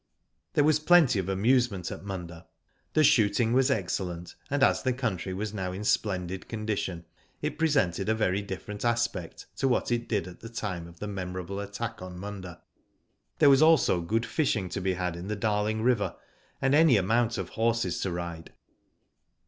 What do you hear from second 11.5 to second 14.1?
attack on Munda. There was also